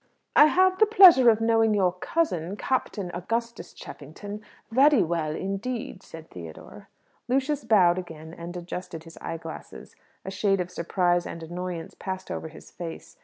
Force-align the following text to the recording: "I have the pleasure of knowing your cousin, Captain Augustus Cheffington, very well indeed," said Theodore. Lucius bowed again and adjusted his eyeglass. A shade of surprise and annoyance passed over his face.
"I 0.35 0.45
have 0.45 0.79
the 0.79 0.87
pleasure 0.87 1.29
of 1.29 1.41
knowing 1.41 1.75
your 1.75 1.93
cousin, 1.93 2.55
Captain 2.57 3.11
Augustus 3.13 3.71
Cheffington, 3.71 4.41
very 4.71 5.03
well 5.03 5.35
indeed," 5.35 6.01
said 6.01 6.31
Theodore. 6.31 6.89
Lucius 7.27 7.63
bowed 7.63 7.99
again 7.99 8.33
and 8.33 8.57
adjusted 8.57 9.03
his 9.03 9.19
eyeglass. 9.21 9.95
A 10.25 10.31
shade 10.31 10.59
of 10.59 10.71
surprise 10.71 11.27
and 11.27 11.43
annoyance 11.43 11.93
passed 11.93 12.31
over 12.31 12.47
his 12.47 12.71
face. 12.71 13.15